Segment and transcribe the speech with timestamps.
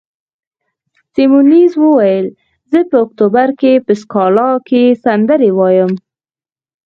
[1.13, 2.27] سیمونز وویل:
[2.71, 5.91] زه په اکتوبر کې په سکالا کې سندرې وایم.